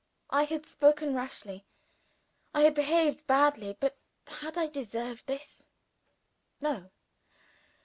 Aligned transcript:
I 0.31 0.45
had 0.45 0.65
spoken 0.65 1.13
rashly 1.13 1.67
I 2.55 2.61
had 2.63 2.73
behaved 2.73 3.27
badly 3.27 3.77
but 3.79 3.99
had 4.25 4.57
I 4.57 4.65
deserved 4.65 5.27
this? 5.27 5.67
No! 6.59 6.71
no! 6.71 6.91